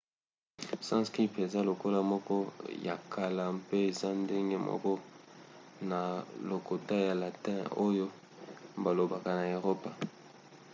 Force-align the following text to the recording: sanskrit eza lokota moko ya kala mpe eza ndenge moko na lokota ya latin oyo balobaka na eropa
sanskrit 0.87 1.33
eza 1.45 1.59
lokota 1.67 2.01
moko 2.11 2.35
ya 2.87 2.95
kala 3.13 3.45
mpe 3.59 3.77
eza 3.89 4.09
ndenge 4.23 4.57
moko 4.69 4.91
na 5.89 5.99
lokota 6.49 6.95
ya 7.07 7.13
latin 7.21 7.59
oyo 7.87 8.05
balobaka 8.83 9.29
na 9.37 9.43
eropa 9.57 9.89